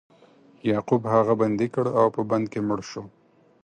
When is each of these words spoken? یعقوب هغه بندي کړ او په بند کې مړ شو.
یعقوب 0.69 1.01
هغه 1.13 1.33
بندي 1.41 1.67
کړ 1.73 1.85
او 1.99 2.05
په 2.15 2.21
بند 2.29 2.45
کې 2.51 2.59
مړ 2.67 2.79
شو. 2.89 3.03